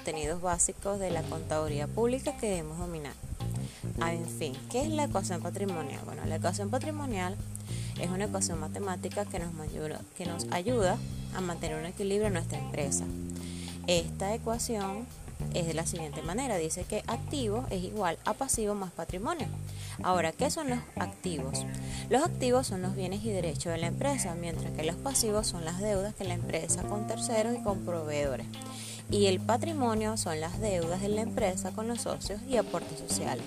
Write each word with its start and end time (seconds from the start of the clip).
contenidos 0.00 0.40
básicos 0.40 0.98
de 0.98 1.10
la 1.10 1.20
contaduría 1.20 1.86
pública 1.86 2.34
que 2.38 2.48
debemos 2.48 2.78
dominar. 2.78 3.12
Ah, 4.00 4.14
en 4.14 4.24
fin, 4.24 4.54
¿qué 4.70 4.80
es 4.80 4.88
la 4.88 5.04
ecuación 5.04 5.42
patrimonial? 5.42 6.00
Bueno, 6.06 6.24
la 6.24 6.36
ecuación 6.36 6.70
patrimonial 6.70 7.36
es 8.00 8.08
una 8.08 8.24
ecuación 8.24 8.58
matemática 8.58 9.26
que 9.26 9.38
nos 9.38 9.52
ayuda, 9.60 10.00
que 10.16 10.24
nos 10.24 10.46
ayuda 10.52 10.96
a 11.36 11.42
mantener 11.42 11.78
un 11.78 11.84
equilibrio 11.84 12.28
en 12.28 12.32
nuestra 12.32 12.58
empresa. 12.58 13.04
Esta 13.86 14.32
ecuación 14.32 15.04
es 15.52 15.66
de 15.66 15.74
la 15.74 15.84
siguiente 15.84 16.22
manera. 16.22 16.56
Dice 16.56 16.84
que 16.84 17.02
activo 17.06 17.66
es 17.68 17.84
igual 17.84 18.18
a 18.24 18.32
pasivo 18.32 18.74
más 18.74 18.92
patrimonio. 18.92 19.48
Ahora, 20.02 20.32
¿qué 20.32 20.50
son 20.50 20.70
los 20.70 20.78
activos? 20.96 21.66
Los 22.08 22.22
activos 22.22 22.66
son 22.66 22.80
los 22.80 22.96
bienes 22.96 23.22
y 23.22 23.28
derechos 23.28 23.72
de 23.72 23.78
la 23.78 23.88
empresa, 23.88 24.34
mientras 24.34 24.72
que 24.72 24.82
los 24.82 24.96
pasivos 24.96 25.46
son 25.46 25.66
las 25.66 25.78
deudas 25.78 26.14
que 26.14 26.24
la 26.24 26.34
empresa 26.34 26.84
con 26.84 27.06
terceros 27.06 27.54
y 27.54 27.62
con 27.62 27.84
proveedores. 27.84 28.46
Y 29.10 29.26
el 29.26 29.40
patrimonio 29.40 30.16
son 30.16 30.40
las 30.40 30.60
deudas 30.60 31.02
de 31.02 31.08
la 31.08 31.22
empresa 31.22 31.72
con 31.72 31.88
los 31.88 32.02
socios 32.02 32.40
y 32.48 32.56
aportes 32.56 32.98
sociales. 32.98 33.44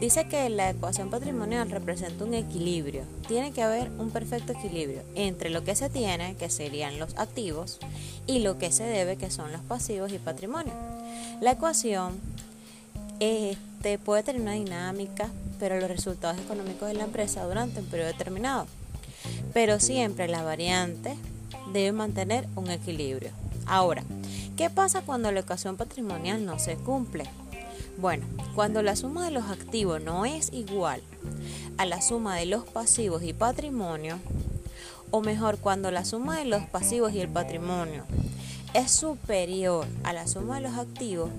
Dice 0.00 0.28
que 0.28 0.50
la 0.50 0.68
ecuación 0.70 1.08
patrimonial 1.08 1.70
representa 1.70 2.24
un 2.24 2.34
equilibrio. 2.34 3.04
Tiene 3.28 3.52
que 3.52 3.62
haber 3.62 3.90
un 3.92 4.10
perfecto 4.10 4.52
equilibrio 4.52 5.02
entre 5.14 5.48
lo 5.48 5.64
que 5.64 5.74
se 5.74 5.88
tiene, 5.88 6.34
que 6.34 6.50
serían 6.50 6.98
los 6.98 7.16
activos, 7.16 7.78
y 8.26 8.40
lo 8.40 8.58
que 8.58 8.72
se 8.72 8.84
debe, 8.84 9.16
que 9.16 9.30
son 9.30 9.52
los 9.52 9.62
pasivos 9.62 10.12
y 10.12 10.18
patrimonio. 10.18 10.74
La 11.40 11.52
ecuación 11.52 12.18
este, 13.20 13.98
puede 13.98 14.22
tener 14.22 14.42
una 14.42 14.52
dinámica, 14.52 15.30
pero 15.58 15.80
los 15.80 15.88
resultados 15.88 16.38
económicos 16.38 16.88
de 16.88 16.94
la 16.94 17.04
empresa 17.04 17.44
durante 17.44 17.80
un 17.80 17.86
periodo 17.86 18.08
determinado. 18.08 18.66
Pero 19.54 19.80
siempre 19.80 20.28
la 20.28 20.42
variante 20.42 21.16
debe 21.72 21.92
mantener 21.92 22.46
un 22.54 22.70
equilibrio. 22.70 23.30
Ahora, 23.64 24.04
¿qué 24.56 24.70
pasa 24.70 25.02
cuando 25.02 25.30
la 25.30 25.40
ecuación 25.40 25.76
patrimonial 25.76 26.44
no 26.44 26.58
se 26.58 26.76
cumple? 26.76 27.24
Bueno, 27.98 28.26
cuando 28.54 28.82
la 28.82 28.96
suma 28.96 29.24
de 29.24 29.30
los 29.30 29.44
activos 29.44 30.02
no 30.02 30.24
es 30.24 30.52
igual 30.52 31.02
a 31.78 31.84
la 31.84 32.00
suma 32.00 32.36
de 32.36 32.46
los 32.46 32.64
pasivos 32.64 33.22
y 33.22 33.32
patrimonio, 33.32 34.18
o 35.10 35.20
mejor, 35.20 35.58
cuando 35.58 35.90
la 35.90 36.04
suma 36.04 36.38
de 36.38 36.46
los 36.46 36.62
pasivos 36.64 37.12
y 37.12 37.20
el 37.20 37.28
patrimonio 37.28 38.04
es 38.74 38.90
superior 38.90 39.86
a 40.04 40.12
la 40.12 40.26
suma 40.26 40.56
de 40.56 40.62
los 40.62 40.76
activos, 40.76 41.30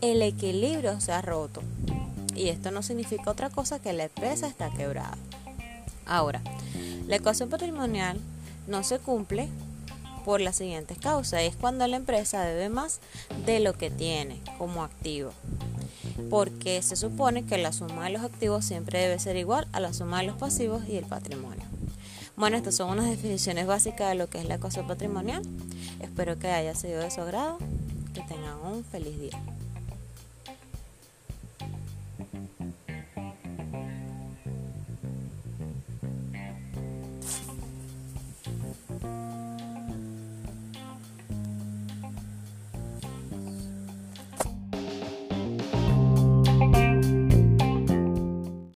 el 0.00 0.22
equilibrio 0.22 1.00
se 1.00 1.12
ha 1.12 1.22
roto. 1.22 1.62
Y 2.34 2.48
esto 2.48 2.70
no 2.70 2.82
significa 2.82 3.30
otra 3.30 3.50
cosa 3.50 3.78
que 3.78 3.92
la 3.92 4.04
empresa 4.04 4.46
está 4.46 4.70
quebrada. 4.70 5.16
Ahora, 6.06 6.42
la 7.06 7.16
ecuación 7.16 7.48
patrimonial 7.48 8.18
no 8.66 8.82
se 8.84 8.98
cumple 8.98 9.48
por 10.26 10.40
las 10.40 10.56
siguientes 10.56 10.98
causas. 10.98 11.42
Es 11.42 11.54
cuando 11.54 11.86
la 11.86 11.96
empresa 11.96 12.42
debe 12.42 12.68
más 12.68 12.98
de 13.46 13.60
lo 13.60 13.74
que 13.74 13.90
tiene 13.90 14.40
como 14.58 14.82
activo. 14.82 15.30
Porque 16.28 16.82
se 16.82 16.96
supone 16.96 17.44
que 17.44 17.58
la 17.58 17.72
suma 17.72 18.04
de 18.04 18.10
los 18.10 18.22
activos 18.22 18.64
siempre 18.64 18.98
debe 18.98 19.20
ser 19.20 19.36
igual 19.36 19.68
a 19.72 19.78
la 19.78 19.94
suma 19.94 20.18
de 20.18 20.26
los 20.26 20.36
pasivos 20.36 20.82
y 20.88 20.96
el 20.96 21.04
patrimonio. 21.04 21.62
Bueno, 22.36 22.56
estas 22.56 22.74
son 22.74 22.90
unas 22.90 23.08
definiciones 23.08 23.68
básicas 23.68 24.08
de 24.08 24.16
lo 24.16 24.28
que 24.28 24.38
es 24.38 24.46
la 24.46 24.56
ecuación 24.56 24.88
patrimonial. 24.88 25.42
Espero 26.00 26.38
que 26.40 26.48
haya 26.48 26.74
sido 26.74 27.00
de 27.00 27.10
su 27.12 27.20
agrado. 27.20 27.58
Que 28.12 28.22
tengan 28.22 28.58
un 28.64 28.84
feliz 28.84 29.20
día. 29.20 29.38